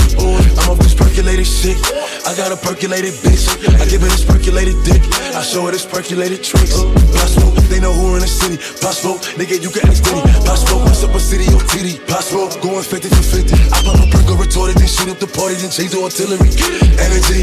I'm 0.55 0.71
off 0.71 0.79
this 0.79 0.95
percolated 0.95 1.47
shit. 1.47 1.75
I 2.23 2.31
got 2.39 2.55
a 2.55 2.57
percolated 2.57 3.15
bitch. 3.27 3.51
I 3.75 3.91
give 3.91 4.01
her 4.01 4.09
this 4.09 4.25
percolated 4.25 4.79
dick. 4.87 5.03
I 5.35 5.43
show 5.43 5.67
her 5.67 5.73
this 5.73 5.85
percolated 5.85 6.47
tricks. 6.47 6.79
Possible, 7.11 7.51
they 7.67 7.81
know 7.81 7.93
who 7.93 8.15
in 8.15 8.23
the 8.23 8.31
city. 8.31 8.57
Possible, 8.79 9.19
nigga, 9.35 9.59
you 9.59 9.71
can 9.71 9.91
ask 9.91 9.99
Diddy. 10.07 10.23
Possible, 10.47 10.79
what's 10.87 11.03
up 11.03 11.11
a 11.11 11.19
city 11.19 11.43
on 11.51 11.59
TD. 11.75 12.07
Possible, 12.07 12.47
going 12.63 12.87
50 12.87 13.09
for 13.11 13.25
50. 13.43 13.55
I 13.75 13.83
pop 13.83 13.99
a 13.99 14.07
perk 14.15 14.31
retorted, 14.39 14.79
then 14.79 14.87
shoot 14.87 15.11
up 15.11 15.19
the 15.19 15.27
party, 15.27 15.59
then 15.59 15.75
change 15.75 15.91
the 15.91 15.99
artillery. 15.99 16.55
Energy. 17.03 17.43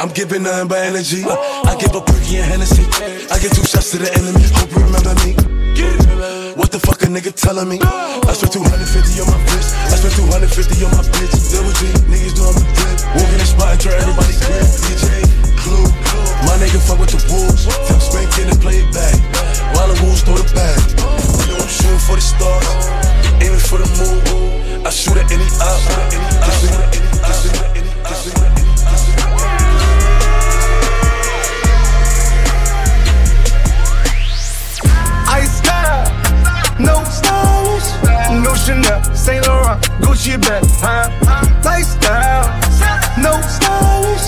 I'm 0.00 0.08
giving 0.16 0.42
nothing 0.42 0.68
but 0.68 0.80
energy. 0.80 1.22
I 1.28 1.76
give 1.76 1.94
a 1.94 2.00
perky 2.00 2.40
and 2.40 2.48
Hennessy. 2.48 2.88
I 3.28 3.36
get 3.36 3.52
two 3.52 3.68
shots 3.68 3.92
to 3.92 3.98
the 3.98 4.08
enemy. 4.08 4.40
Hope 4.56 4.72
you 4.72 4.80
remember 4.80 5.12
me. 5.28 5.61
The 7.02 7.10
a 7.10 7.18
nigga 7.18 7.34
telling 7.34 7.66
me? 7.66 7.82
I 7.82 8.30
spent 8.30 8.54
250 8.54 8.70
on 9.18 9.26
my 9.26 9.34
wrist. 9.50 9.74
I 9.90 9.98
spent 9.98 10.14
250 10.22 10.86
on 10.86 10.94
my 10.94 11.02
bitch. 11.10 11.34
Double 11.50 11.74
G, 11.74 11.90
niggas 12.06 12.38
doing 12.38 12.54
me 12.54 12.62
good. 12.78 12.96
Walk 13.18 13.26
in 13.26 13.42
the 13.42 13.48
spot 13.50 13.74
and 13.74 13.80
turn 13.82 13.98
everybody 13.98 14.38
grip. 14.38 14.62
DJ, 14.86 15.26
Clue. 15.58 15.82
My 16.46 16.54
nigga 16.62 16.78
fuck 16.78 17.02
with 17.02 17.10
the 17.10 17.18
wolves. 17.26 17.66
Tell 17.90 17.98
spanking 17.98 18.54
and 18.54 18.60
play 18.62 18.86
it 18.86 18.90
back. 18.94 19.18
While 19.74 19.90
the 19.90 19.98
wolves 19.98 20.22
throw 20.22 20.38
the 20.38 20.46
bag. 20.54 20.78
You 21.42 21.58
know 21.58 21.66
I'm 21.66 21.66
shooting 21.66 21.98
for 22.06 22.14
the 22.14 22.22
stars. 22.22 22.70
Aiming 23.42 23.58
for 23.58 23.82
the 23.82 23.88
moon. 23.98 24.86
I 24.86 24.90
shoot 24.94 25.18
at 25.18 25.26
any 25.26 25.50
op. 25.58 25.82
I 25.82 26.50
shoot 26.54 26.70
at 26.70 26.86
any 26.94 27.10
op. 27.18 27.34
Any 27.74 27.90
op. 27.98 28.46
Any 28.46 28.46
op. 28.46 28.61
Chanel, 38.64 39.02
Saint 39.14 39.46
Laurent, 39.48 39.80
Gucci 40.00 40.40
bag, 40.40 40.62
huh? 40.78 41.10
Lifestyle, 41.64 42.46
no 43.18 43.40
stylish, 43.42 44.26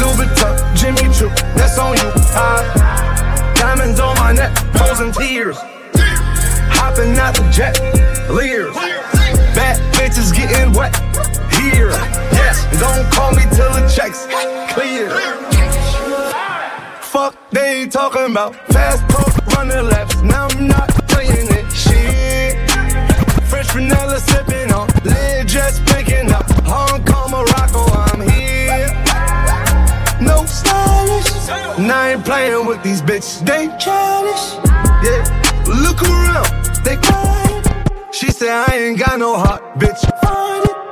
Louis 0.00 0.16
Vuitton, 0.18 0.54
Jimmy 0.74 1.14
Choo, 1.14 1.28
that's 1.54 1.78
on 1.78 1.96
you, 1.96 2.10
huh? 2.34 3.54
Diamonds 3.54 4.00
on 4.00 4.16
my 4.16 4.32
neck, 4.32 4.56
frozen 4.76 5.12
tears, 5.12 5.56
hopping 6.74 7.16
out 7.18 7.34
the 7.36 7.48
jet, 7.50 7.78
leers, 8.28 8.74
bad 9.54 9.78
bitches 9.94 10.34
getting 10.34 10.72
wet 10.72 10.94
here, 11.54 11.90
yes. 12.34 12.66
Don't 12.80 13.10
call 13.12 13.30
me 13.32 13.42
till 13.54 13.72
the 13.72 13.88
checks 13.94 14.26
clear. 14.74 15.08
Fuck 17.00 17.36
they 17.50 17.86
talking 17.86 18.30
about 18.30 18.54
fast 18.72 19.08
talk, 19.08 19.34
running 19.54 19.86
laps. 19.86 20.20
Now 20.22 20.48
I'm 20.48 20.66
not 20.66 21.07
playing 32.38 32.66
with 32.66 32.82
these 32.84 33.02
bitches. 33.02 33.44
They 33.44 33.66
childish. 33.78 34.44
Yeah. 35.06 35.22
Look 35.84 36.00
around, 36.02 36.48
they 36.84 36.96
quiet. 36.96 37.64
She 38.12 38.30
said 38.30 38.48
I 38.48 38.76
ain't 38.76 38.98
got 38.98 39.18
no 39.18 39.36
heart, 39.36 39.62
bitch. 39.78 40.00
Find 40.22 40.64
it. 40.70 40.87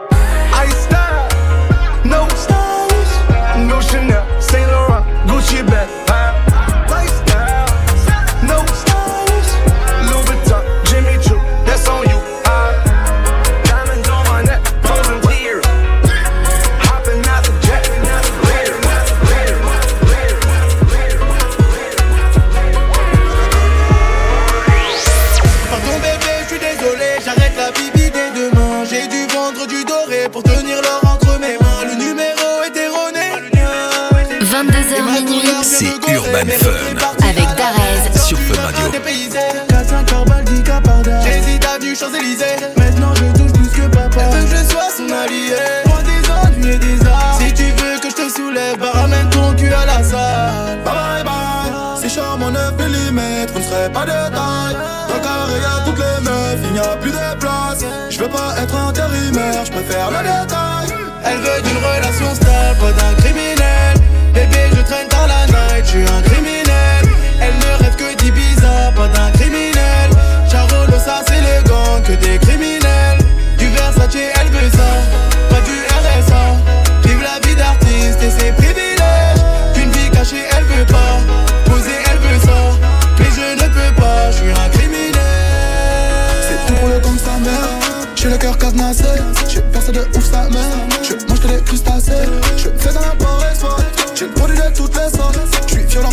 Vendre 29.47 29.67
du 29.67 29.85
doré 29.85 30.29
pour 30.31 30.43
tenir 30.43 30.81
l'or 30.83 31.01
entre 31.05 31.39
mes 31.39 31.57
mains. 31.59 31.85
Le 31.85 31.95
numéro 31.95 32.63
est 32.67 32.77
erroné. 32.77 33.27
22h 34.41 35.23
minuit 35.23 35.43
C'est 35.63 35.85
Urban 35.85 36.51
Fun 36.59 37.27
avec 37.29 37.47
Darez. 37.57 38.19
sur 38.27 38.39
Fun 38.39 38.61
Radio. 38.61 38.89
Dépaysé, 38.91 39.39
4-5 39.69 40.15
heures 40.15 40.25
baldi 40.25 40.63
caparda. 40.63 41.21
J'hésite 41.23 41.65
à 41.65 41.79
du 41.79 41.95
Champs-Élysées. 41.95 42.57
Maintenant 42.77 43.13
je 43.15 43.39
touche 43.39 43.53
plus 43.53 43.69
que 43.69 43.87
papa. 43.89 44.21
Elle 44.21 44.41
veut 44.41 44.51
que 44.51 44.57
je 44.57 44.71
sois 44.71 44.91
son 44.97 45.09
allié. 45.13 45.57
Moi 45.87 45.99
des 46.03 46.31
ennuis 46.31 46.75
et 46.75 46.79
des 46.79 47.07
arts. 47.07 47.39
Si 47.41 47.53
tu 47.55 47.65
veux 47.65 47.99
que 48.01 48.11
je 48.11 48.15
te 48.17 48.29
soulève, 48.29 48.79
bah 48.79 48.91
ramène 48.95 49.29
ton 49.31 49.55
cul 49.55 49.73
à 49.73 49.87
la 49.87 50.03
salle. 50.03 50.79
Bye 50.85 50.95
bye 50.95 51.25
bye. 51.25 52.01
C'est 52.01 52.09
charmant 52.09 52.51
9 52.51 52.73
mm, 52.79 53.21
vous 53.53 53.59
ne 53.61 53.65
serez 53.65 53.91
pas 53.93 54.05
de 54.05 54.11
taille. 54.11 54.77
Dans 55.09 55.15
le 55.15 55.21
carré 55.21 55.86
il 56.65 56.73
n'y 56.73 56.79
a 56.79 56.97
plus 56.97 57.11
de 57.11 57.39
place. 57.39 57.85
Je 58.11 58.19
veux 58.19 58.29
pas 58.29 58.55
être 58.63 58.75
intérimaire, 58.75 59.65
je 59.65 59.73
préfère 59.73 60.11
le 60.11 60.19
détail. 60.19 60.89
Elle 61.25 61.39
veut 61.39 61.63
d'une 61.63 61.79
relation 61.79 62.35
stable, 62.35 62.79
pas 62.81 62.93
d'un 62.93 63.15
criminel. 63.15 63.95
Bébé, 64.35 64.63
je 64.75 64.83
traîne 64.83 65.09
dans 65.09 65.27
la 65.27 65.47
night, 65.47 65.85
je 65.85 65.91
suis 65.91 66.03
un 66.03 66.23
criminel. 66.23 67.03
Elle 67.41 67.55
ne 67.55 67.85
rêve 67.85 67.97
que 67.97 68.15
d'Ibiza, 68.23 68.93
pas 68.95 69.09
d'un 69.09 69.31
criminel. 69.33 70.11
Charo 70.51 70.87
ça 71.05 71.23
c'est 71.27 71.41
les 71.41 71.63
gangs, 71.69 72.03
que 72.03 72.13
des 72.13 72.39
criminels. 72.39 73.19
Du 73.59 73.69
Versace, 73.69 74.15
elle 74.15 74.51
veut 74.51 74.71
ça, 74.71 74.91
J'ai 88.27 88.33
le 88.33 88.39
cœur 88.39 88.59
cadenassé. 88.59 89.05
J'ai 89.49 89.61
percé 89.61 89.93
de 89.93 90.01
ouf 90.01 90.25
sa 90.25 90.51
mère. 90.51 90.61
Je 91.01 91.15
mange 91.29 91.41
que 91.41 91.47
des 91.47 91.63
crustacés. 91.63 92.11
Je 92.57 92.69
fais 92.77 92.93
dans 92.93 93.01
la 93.01 93.15
paresse, 93.15 93.61
J'ai 94.17 94.25
le 94.25 94.33
produit 94.33 94.57
de 94.57 94.77
toutes 94.77 94.97
les 94.97 95.17
sortes. 95.17 95.39
Je 95.69 95.73
suis 95.73 95.85
violent 95.85 96.11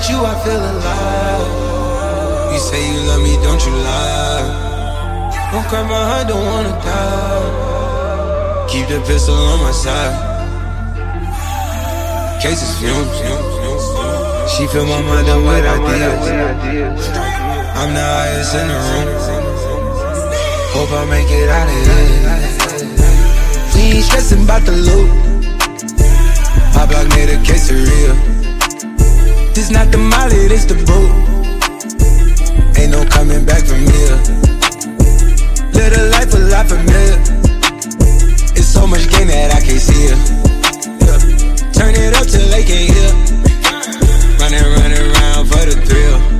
with 0.00 0.10
you, 0.10 0.24
I 0.24 0.34
feel 0.44 0.62
alive. 0.72 2.52
You 2.52 2.58
say 2.58 2.80
you 2.90 3.00
love 3.08 3.22
me, 3.22 3.36
don't 3.44 3.62
you 3.66 3.72
lie? 3.72 4.46
Don't 5.52 5.66
cry 5.68 5.82
my 5.82 6.02
heart, 6.10 6.28
don't 6.28 6.44
wanna 6.44 6.74
die. 6.80 8.66
Keep 8.70 8.88
the 8.88 9.00
pistol 9.06 9.34
on 9.34 9.60
my 9.60 9.72
side. 9.72 10.16
Cases 12.40 12.72
fumes. 12.78 13.18
She 14.52 14.66
fill 14.68 14.86
my 14.86 15.02
mind 15.02 15.28
up 15.28 15.42
with 15.44 15.64
ideas. 15.66 17.08
I'm 17.80 17.92
the 17.94 18.00
highest 18.00 18.54
in 18.54 18.68
the 18.68 18.78
room. 18.86 19.06
Hope 20.74 20.92
I 20.92 21.04
make 21.10 21.30
it 21.30 21.48
out 21.48 21.68
of 21.68 21.74
here. 21.86 22.08
We 23.74 23.80
ain't 23.96 24.04
stressing 24.04 24.44
about 24.44 24.62
the 24.62 24.72
loot. 24.72 25.10
My 26.74 26.86
block 26.86 27.06
made 27.16 27.30
a 27.30 27.36
quesadilla. 27.44 28.39
This 29.60 29.70
not 29.70 29.92
the 29.92 29.98
molly, 29.98 30.48
this 30.48 30.64
the 30.64 30.74
boot. 30.88 31.12
Ain't 32.80 32.92
no 32.92 33.04
coming 33.04 33.44
back 33.44 33.62
from 33.62 33.80
here. 33.92 34.16
A 35.76 36.08
life 36.08 36.32
a 36.32 36.38
lot 36.38 36.66
familiar. 36.66 37.20
It's 38.56 38.66
so 38.66 38.86
much 38.86 39.10
game 39.10 39.28
that 39.28 39.52
I 39.52 39.60
can't 39.60 39.78
see 39.78 40.08
it. 40.08 40.16
Yeah. 41.04 41.72
Turn 41.76 41.92
it 41.94 42.16
up 42.16 42.26
till 42.26 42.48
they 42.48 42.64
can't 42.64 42.88
hear. 42.88 43.12
Running, 44.40 44.64
running 44.80 45.12
around 45.12 45.44
for 45.44 45.66
the 45.68 45.76
thrill. 45.84 46.39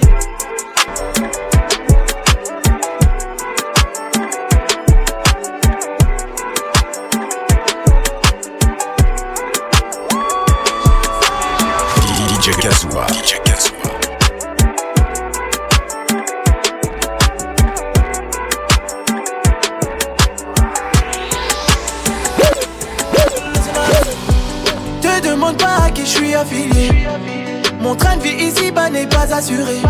Mon 27.91 27.97
train 27.97 28.15
de 28.15 28.23
vie 28.23 28.45
ici-bas 28.45 28.89
n'est 28.89 29.05
pas 29.05 29.35
assuré. 29.35 29.81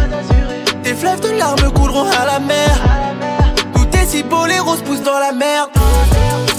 Des 0.84 0.96
fleuves 0.96 1.20
de 1.20 1.38
larmes 1.38 1.72
couleront 1.72 2.10
à 2.10 2.26
la 2.26 2.40
mer. 2.40 2.82
Tout 3.76 3.88
est 3.96 4.08
si 4.08 4.24
beau, 4.24 4.48
les 4.48 4.58
roses 4.58 4.82
poussent 4.82 5.04
dans 5.04 5.20
la 5.20 5.32
merde. 5.32 5.70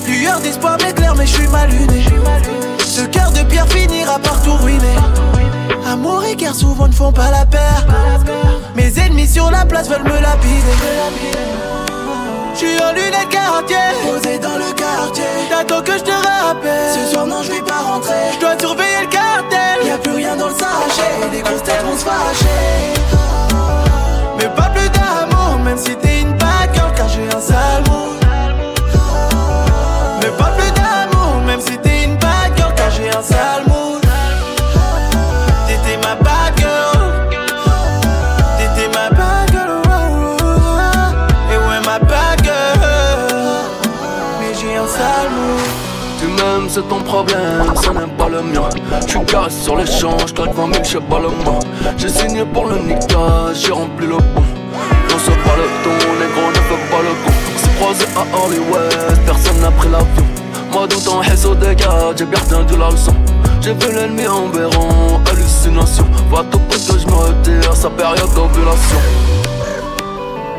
Lueur 0.06 0.38
d'espoir 0.38 0.78
m'éclaire, 0.84 1.16
mais 1.16 1.26
je 1.26 1.32
suis 1.32 1.48
mal 1.48 1.68
luné. 1.68 2.04
Ce 2.78 3.00
cœur 3.06 3.32
de 3.32 3.40
pierre 3.40 3.66
finira 3.66 4.20
par 4.20 4.40
tout 4.44 4.54
ruiner. 4.54 4.94
Amour 5.84 6.22
et 6.26 6.36
guerre 6.36 6.54
souvent 6.54 6.86
ne 6.86 6.92
font 6.92 7.10
pas 7.10 7.32
la 7.32 7.44
paire. 7.44 7.88
Mes 8.76 8.96
ennemis 9.00 9.26
sur 9.26 9.50
la 9.50 9.64
place 9.64 9.88
veulent 9.88 10.04
me 10.04 10.20
lapider. 10.20 10.76
Je 12.54 12.58
suis 12.58 12.82
en 12.82 12.92
lunettes 12.92 13.28
quartier, 13.30 13.76
posé 14.04 14.38
dans 14.38 14.56
le 14.56 14.72
quartier. 14.74 15.24
T'attends 15.48 15.82
que 15.82 15.92
je 15.92 16.04
te 16.04 16.10
rappelle. 16.10 16.92
Ce 16.94 17.12
soir, 17.12 17.26
non, 17.26 17.42
je 17.42 17.52
vais 17.52 17.62
pas 17.62 17.80
rentrer. 17.80 18.32
Je 18.34 18.40
dois 18.40 18.58
surveiller 18.58 19.00
le 19.00 19.08
cartel. 19.08 19.86
Y'a 19.86 19.98
plus 19.98 20.12
rien 20.12 20.36
dans 20.36 20.48
le 20.48 20.54
sachet. 20.54 21.30
Les 21.32 21.40
grosses 21.40 21.62
têtes 21.62 21.82
vont 21.84 21.96
se 21.96 22.04
fâcher. 22.04 22.92
Mais 24.38 24.48
pas 24.48 24.70
plus 24.70 24.88
d'amour, 24.90 25.58
même 25.64 25.78
si 25.78 25.96
t'es 25.96 26.20
une 26.20 26.36
girl, 26.74 26.92
car 26.94 27.08
j'ai 27.08 27.26
un 27.36 27.40
sale. 27.40 28.01
C'est 46.82 46.88
ton 46.88 47.00
problème, 47.02 47.74
ça 47.82 47.92
n'est 47.92 48.12
pas 48.16 48.28
le 48.28 48.42
mien. 48.42 48.68
Tu 49.06 49.18
casse 49.20 49.62
sur 49.62 49.76
les 49.76 49.86
champs, 49.86 50.16
j'claque 50.26 50.54
20 50.54 50.72
000, 50.72 50.84
j'sais 50.84 51.00
pas 51.00 51.18
le 51.18 51.28
main. 51.28 51.58
J'ai 51.96 52.08
signé 52.08 52.44
pour 52.44 52.66
le 52.66 52.78
Nika, 52.78 53.52
j'ai 53.54 53.72
rempli 53.72 54.06
le 54.06 54.16
pont. 54.16 54.42
On 55.14 55.18
se 55.18 55.30
pas 55.30 55.56
le 55.56 55.66
ton, 55.84 55.90
négro 56.18 56.48
ne 56.48 56.54
fait 56.54 56.90
pas 56.90 57.02
le 57.02 57.12
con. 57.24 57.32
C'est 57.56 57.74
croisé 57.76 58.04
à 58.16 58.44
Hollywood, 58.44 59.18
personne 59.26 59.60
n'a 59.60 59.70
pris 59.70 59.88
l'avion. 59.88 60.26
Moi 60.72 60.88
ton 60.88 61.18
réseau 61.18 61.54
des 61.54 61.74
gars, 61.74 62.12
j'ai 62.16 62.24
bien 62.24 62.38
retenu 62.38 62.78
la 62.78 62.90
leçon. 62.90 63.14
J'ai 63.60 63.74
vu 63.74 63.94
l'ennemi 63.94 64.26
en 64.26 64.48
béron, 64.48 65.20
hallucination. 65.30 66.06
Va 66.30 66.44
tout 66.50 66.58
près 66.68 66.78
que 66.78 66.98
je 66.98 67.06
me 67.06 67.14
retire, 67.14 67.76
sa 67.76 67.90
période 67.90 68.34
d'ovulation. 68.34 68.98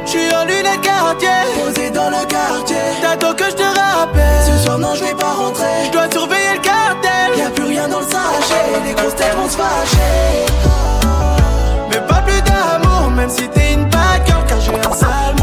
J'suis 0.06 0.34
en 0.36 0.46
lunettes 0.46 0.82
quartier, 0.82 1.30
posé 1.56 1.89
dans 1.92 2.10
le 2.10 2.26
quartier. 2.26 2.76
T'attends 3.02 3.34
que 3.34 3.46
je 3.46 3.56
te 3.56 3.63
rappelle. 3.63 4.42
Ce 4.46 4.63
soir, 4.63 4.78
non, 4.78 4.96
je 4.96 5.04
vais 5.06 5.16
pas 5.16 5.34
rentrer. 5.34 5.86
Je 5.86 5.92
dois 5.92 6.10
surveiller 6.12 6.54
le 6.56 6.62
cartel. 6.62 7.38
Y'a 7.38 7.50
plus 7.50 7.66
rien 7.66 7.88
dans 7.88 8.00
le 8.00 8.06
sachet. 8.06 8.82
Les 8.86 8.94
grosses 8.94 9.16
têtes 9.16 9.36
vont 9.36 9.50
se 9.50 9.58
fâcher. 9.58 10.46
Mais 11.89 12.02
pas 12.08 12.22
plus 12.22 12.42
d'amour, 12.42 13.12
même 13.12 13.30
si 13.30 13.48
t'es 13.50 13.74
une 13.74 13.89
girl, 14.26 14.46
car 14.48 14.62
j'ai 14.62 14.76
un 14.76 14.94
sale 14.94 15.42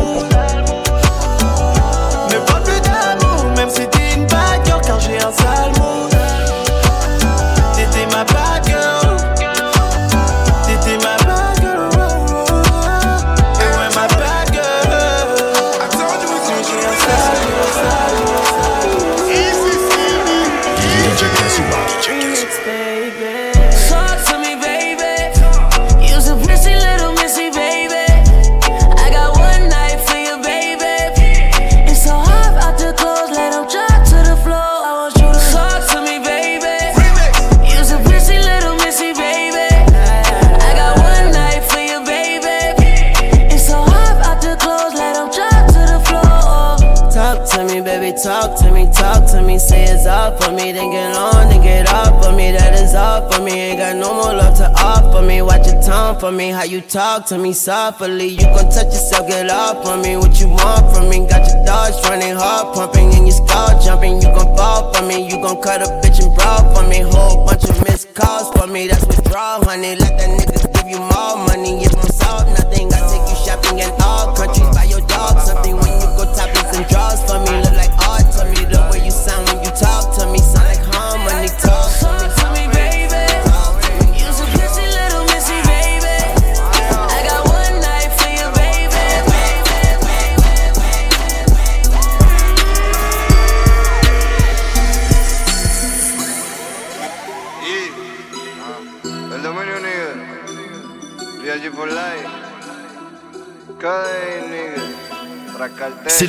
me, 50.60 50.72
then 50.72 50.90
get 50.90 51.16
on, 51.16 51.48
then 51.48 51.62
get 51.62 51.88
off 51.92 52.22
for 52.22 52.32
me. 52.32 52.52
That 52.52 52.74
is 52.74 52.94
all 52.94 53.30
for 53.30 53.40
me. 53.42 53.52
Ain't 53.52 53.78
got 53.78 53.96
no 53.96 54.14
more 54.14 54.34
love 54.34 54.56
to 54.58 54.68
offer 54.82 55.22
me. 55.22 55.42
Watch 55.42 55.66
your 55.66 55.80
tongue 55.82 56.18
for 56.18 56.30
me, 56.30 56.50
how 56.50 56.64
you 56.64 56.80
talk 56.80 57.26
to 57.26 57.38
me 57.38 57.52
softly. 57.52 58.28
You 58.28 58.46
gon' 58.56 58.70
touch 58.70 58.92
yourself, 58.92 59.28
get 59.28 59.50
off 59.50 59.86
on 59.86 60.02
me. 60.02 60.16
What 60.16 60.40
you 60.40 60.48
want 60.48 60.94
from 60.94 61.08
me? 61.08 61.26
Got 61.26 61.48
your 61.48 61.64
dogs 61.64 61.96
running 62.08 62.36
hard, 62.36 62.74
pumping, 62.74 63.12
and 63.14 63.26
your 63.26 63.36
skull 63.36 63.80
jumping. 63.82 64.16
You 64.22 64.28
gon' 64.36 64.56
fall 64.56 64.92
for 64.92 65.02
me, 65.06 65.24
you 65.28 65.36
gon' 65.42 65.60
cut 65.62 65.82
a 65.82 65.88
bitch 66.02 66.22
and 66.22 66.34
brawl 66.34 66.62
for 66.74 66.86
me. 66.88 67.00
Whole 67.00 67.46
bunch 67.46 67.64
of 67.64 67.76
missed 67.84 68.14
calls 68.14 68.50
for 68.56 68.66
me. 68.66 68.88
That's 68.88 69.06
withdrawal, 69.06 69.64
honey. 69.64 69.96
Let 69.96 70.18
that 70.18 70.30
niggas 70.38 70.72
give 70.74 70.88
you 70.90 71.00
more 71.00 71.36
money. 71.46 71.89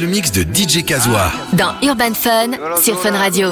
Le 0.01 0.07
mix 0.07 0.31
de 0.31 0.41
DJ 0.41 0.83
Kazoa. 0.83 1.31
Dans 1.53 1.75
Urban 1.83 2.13
Fun 2.15 2.51
sur 2.81 2.99
Fun 2.99 3.11
Radio. 3.11 3.49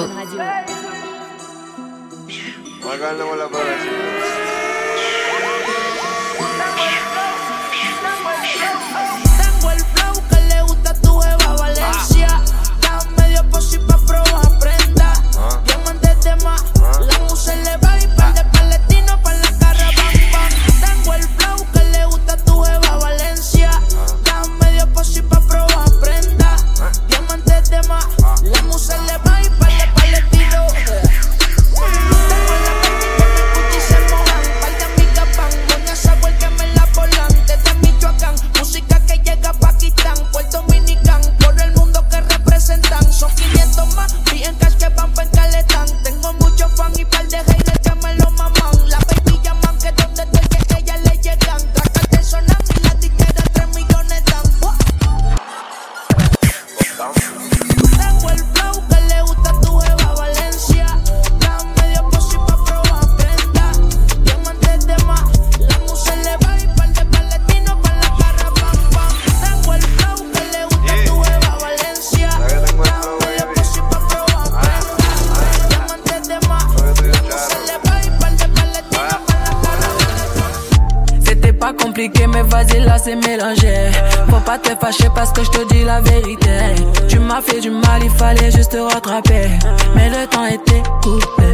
Tu 87.08 87.18
m'as 87.18 87.40
fait 87.40 87.60
du 87.60 87.70
mal, 87.70 88.02
il 88.02 88.10
fallait 88.10 88.50
juste 88.50 88.72
te 88.72 88.78
rattraper. 88.78 89.48
Mais 89.94 90.08
le 90.08 90.26
temps 90.26 90.46
était 90.46 90.82
coupé. 91.02 91.50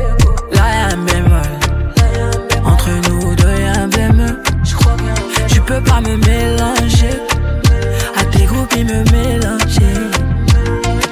Là 0.52 0.62
y'a 0.74 0.94
un 0.94 1.04
bémol. 1.04 1.40
Entre 2.64 2.90
nous 3.08 3.34
deux 3.36 3.60
y'a 3.62 3.82
un 3.82 3.88
bémol. 3.88 4.42
Tu 5.48 5.60
peux 5.60 5.80
pas 5.80 6.00
me 6.00 6.16
mélanger. 6.16 7.20
À 8.16 8.24
tes 8.24 8.44
groupes, 8.44 8.72
ils 8.76 8.84
me 8.84 9.02
mélanger. 9.12 9.96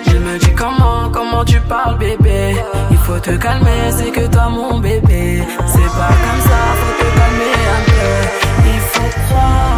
Il 0.06 0.20
me 0.20 0.38
dit 0.38 0.54
comment, 0.54 1.10
comment 1.12 1.44
tu 1.44 1.60
parles, 1.60 1.98
bébé. 1.98 2.56
Il 2.90 2.96
faut 2.98 3.18
te 3.18 3.30
calmer, 3.30 3.90
c'est 3.90 4.10
que 4.10 4.26
toi 4.26 4.48
mon 4.48 4.78
bébé. 4.78 5.42
C'est 5.66 5.92
pas 5.98 6.14
comme 6.24 6.42
ça, 6.42 6.60
faut 6.80 7.04
te 7.04 7.08
calmer 7.18 7.54
un 7.76 7.82
peu. 7.90 8.70
Il 8.74 8.80
faut 8.80 9.10
croire 9.26 9.73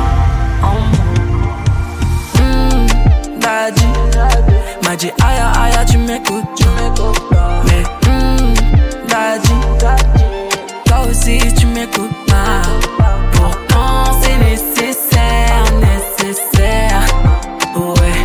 m'a 4.97 5.03
dit 5.03 5.11
aïe 5.23 5.39
aïe, 5.39 5.87
tu 5.91 5.99
m'écoutes. 5.99 6.67
Mais 7.65 7.83
hmm, 8.09 8.55
daddy, 9.09 9.53
toi 10.85 10.99
aussi 11.11 11.39
tu 11.59 11.67
m'écoutes 11.67 12.27
pas. 12.27 12.63
Pourtant 13.33 14.21
c'est 14.23 14.39
nécessaire, 14.39 15.65
nécessaire. 15.81 17.07
Ouais, 17.75 18.19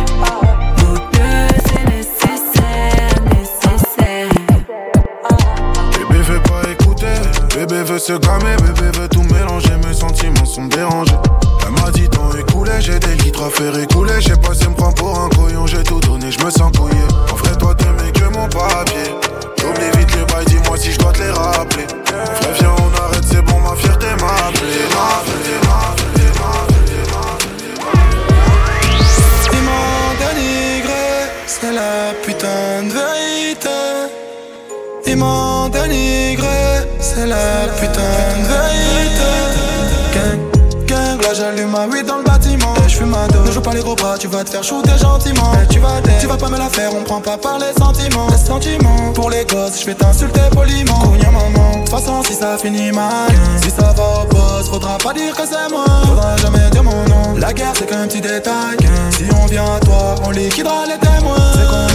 nous 0.78 0.98
deux 1.12 1.48
c'est 1.66 1.84
nécessaire, 1.90 3.14
nécessaire. 3.30 4.28
Bébé 6.08 6.22
veut 6.22 6.42
pas 6.42 6.70
écouter, 6.70 7.16
bébé 7.54 7.82
veut 7.82 7.98
se 7.98 8.14
calmer, 8.14 8.56
bébé 8.56 8.98
veut 8.98 9.08
des 13.06 13.14
litres 13.24 13.44
à 13.44 13.50
faire 13.50 13.78
écouler. 13.78 14.20
J'ai 14.20 14.36
passé 14.36 14.68
me 14.68 14.74
prend 14.74 14.92
pour 14.92 15.18
un 15.18 15.28
coyon, 15.30 15.66
j'ai 15.66 15.82
tout 15.82 16.00
donné, 16.00 16.30
je 16.30 16.44
me 16.44 16.50
sens 16.50 16.70
couillé. 16.76 17.02
En 17.30 17.36
vrai, 17.36 17.56
toi, 17.56 17.74
t'es 17.74 17.90
mec 18.02 18.12
que 18.12 18.24
mon 18.24 18.48
papier. 18.48 19.14
J'oublie 19.60 19.98
vite 19.98 20.14
les 20.16 20.24
bails, 20.32 20.44
dis-moi 20.46 20.76
si 20.76 20.92
je 20.92 20.98
dois 20.98 21.12
te 21.12 21.22
les 21.22 21.30
rappeler. 21.30 21.86
Frère, 22.04 22.54
viens, 22.58 22.74
on 22.78 23.04
arrête, 23.04 23.24
c'est 23.24 23.42
bon, 23.42 23.60
ma 23.60 23.74
fierté 23.76 24.06
m'a 24.20 24.26
m'appelé. 24.26 24.82
c'est 31.62 31.72
la 31.72 32.12
putain 32.24 32.82
de 32.88 32.92
vérité. 32.92 33.80
Ils 35.06 35.16
m'ont 35.16 35.68
dénigré, 35.68 36.64
c'est 37.00 37.26
la 37.26 37.68
putain 37.78 38.14
de 38.40 38.46
vérité. 38.54 39.32
Gang, 40.14 40.86
gang, 40.86 41.22
là 41.22 41.34
j'allume 41.34 41.70
ma 41.70 41.86
8 41.86 42.04
dans 42.04 42.18
le 42.18 42.24
pas 43.62 43.72
les 43.72 43.80
gros 43.80 43.94
bras, 43.94 44.18
tu 44.18 44.28
vas 44.28 44.44
te 44.44 44.50
faire 44.50 44.64
shooter 44.64 44.98
gentiment. 44.98 45.52
Tu 45.70 45.78
vas 45.78 46.00
tu 46.20 46.26
vas 46.26 46.36
pas 46.36 46.48
me 46.48 46.58
la 46.58 46.68
faire, 46.68 46.94
on 46.94 47.02
prend 47.02 47.20
pas 47.20 47.38
par 47.38 47.58
les 47.58 47.72
sentiments. 47.78 48.26
Les 48.30 48.36
sentiments 48.36 49.12
pour 49.14 49.30
les 49.30 49.44
gosses, 49.44 49.80
je 49.80 49.86
vais 49.86 49.94
t'insulter 49.94 50.40
poliment. 50.52 50.98
Cogna 51.00 51.30
maman, 51.30 51.70
de 51.72 51.78
toute 51.78 51.88
façon, 51.88 52.22
si 52.22 52.34
ça 52.34 52.58
finit 52.58 52.92
mal, 52.92 53.30
si 53.62 53.70
ça 53.70 53.92
va 53.96 54.22
au 54.22 54.26
boss, 54.26 54.68
faudra 54.68 54.98
pas 54.98 55.12
dire 55.12 55.34
que 55.34 55.42
c'est 55.46 55.70
moi. 55.70 55.84
Faudra 56.06 56.36
jamais 56.36 56.70
dire 56.70 56.84
mon 56.84 57.04
nom. 57.04 57.36
La 57.38 57.52
guerre, 57.52 57.72
c'est 57.74 57.86
qu'un 57.86 58.06
petit 58.06 58.20
détail. 58.20 58.76
Si 59.10 59.24
on 59.42 59.46
vient 59.46 59.74
à 59.76 59.80
toi, 59.80 60.14
on 60.24 60.30
liquidera 60.30 60.84
les 60.86 60.98
témoins. 60.98 61.91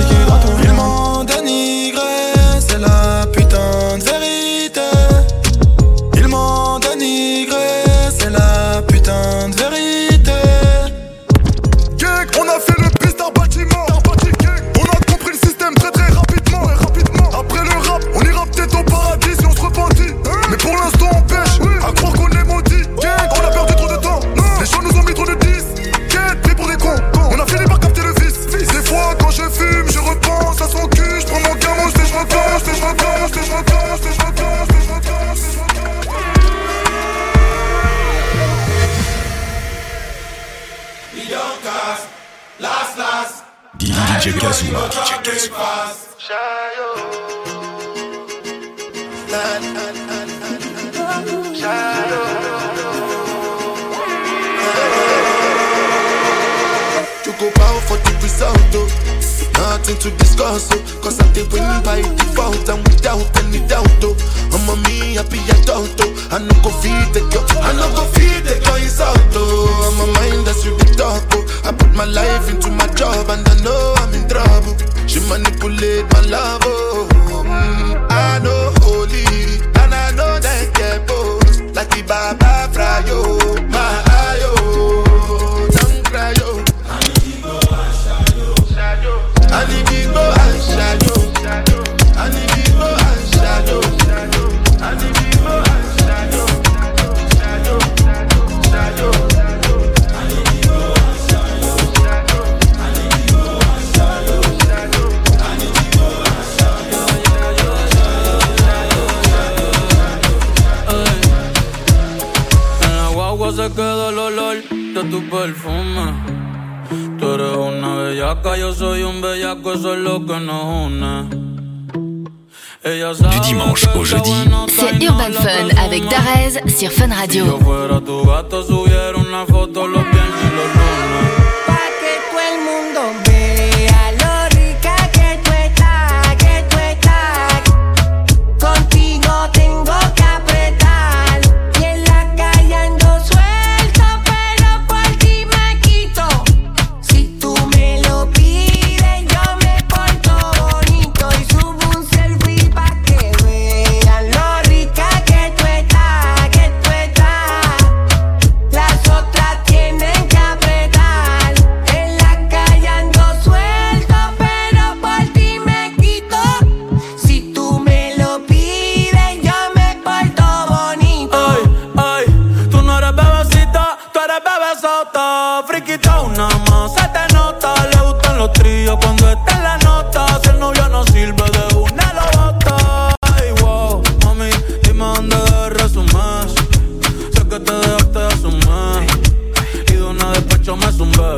avec 125.98 126.10
Darez 126.12 126.70
sur 126.70 126.92
Fun 126.92 127.10
Radio. 127.12 127.46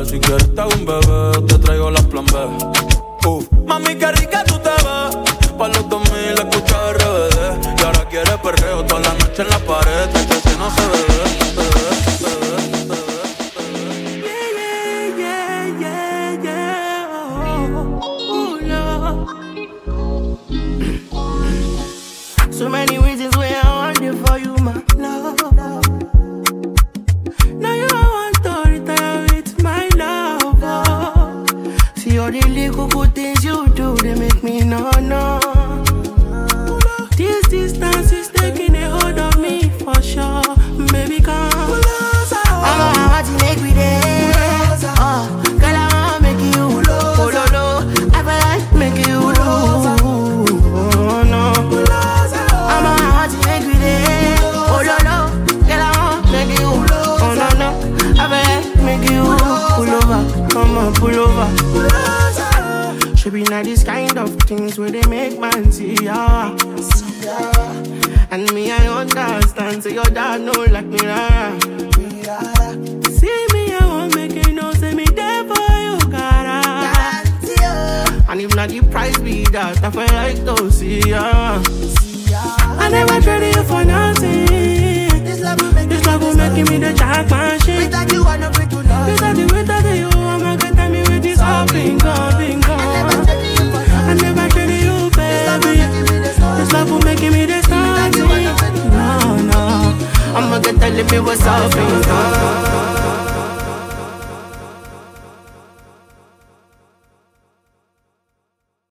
Si 0.04 0.18
quieres 0.18 0.54
te 0.54 0.60
hago 0.60 0.70
un 0.74 0.84
bebé, 0.84 1.46
te 1.46 1.58
traigo 1.58 1.90
las 1.90 2.04
plan 2.04 2.26
B. 2.26 3.28
Uh. 3.28 3.44
Mami, 3.66 3.94
qué 3.96 4.12
rica 4.12 4.44
tú 4.44 4.58
te 4.58 4.70
ves. 4.70 5.16
Pa' 5.56 5.68
los 5.68 5.88
2000 5.88 6.14
escuchas 6.32 6.94
RBD. 6.94 7.78
Y 7.78 7.84
ahora 7.84 8.08
quieres 8.08 8.36
perreo 8.42 8.84
toda 8.84 9.00
la 9.00 9.14
noche 9.14 9.42
en 9.42 9.48
la 9.48 9.58
pared. 9.60 10.08
Esta 10.14 10.56
no 10.58 10.70
se 10.70 10.82
bebe. 10.82 11.39
give 86.60 86.70
me 86.70 86.78
the 86.78 86.92
jackpot 86.92 87.62
shit. 87.62 87.84
Without 87.84 88.12
you, 88.12 88.24
I 88.24 88.36
no 88.36 88.50
pray 88.50 88.66
to 88.66 88.76
love. 88.76 89.06
Without 89.08 89.36
you, 89.36 89.46
without 89.46 89.96
you, 89.96 90.08
I'm 90.08 90.40
gonna 90.40 90.56
good 90.56 90.90
me 90.90 91.00
with 91.00 91.22
this 91.22 91.40
all 91.40 91.66
bingo, 91.66 92.12
bingo. 92.36 92.76
I 94.08 94.14
never 94.14 94.48
treated 94.52 94.82
you, 94.84 95.10
baby. 95.16 95.80
This 96.58 96.72
love 96.72 96.90
will 96.90 97.00
make 97.00 97.20
me 97.20 97.46
this 97.46 97.66
time. 97.66 98.12
No, 98.12 99.36
no, 99.50 99.60
I'm 100.36 100.50
gonna 100.50 100.60
good 100.60 100.80
time 100.80 100.94
me 100.94 101.20
what's 101.20 101.46
all 101.46 101.68
bingo. 101.70 103.19